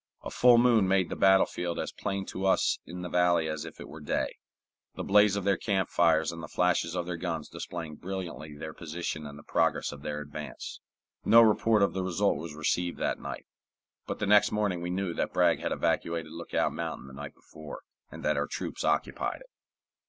[0.23, 3.79] A full moon made the battlefield as plain to us in the valley as if
[3.79, 4.37] it were day,
[4.95, 8.73] the blaze of their camp fires and the flashes of their guns displaying brilliantly their
[8.73, 10.79] position and the progress of their advance.
[11.23, 13.45] No report of the result was received that night,
[14.07, 17.83] but the next morning we knew that Bragg had evacuated Lookout Mountain the night before,
[18.09, 19.49] and that our troops occupied it.